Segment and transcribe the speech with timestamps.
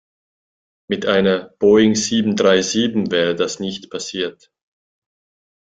[0.89, 4.49] Mit einer Boeing sieben-drei-sieben wäre das nicht passiert.